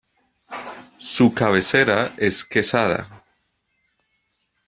[0.97, 3.23] Su cabecera es Quesada.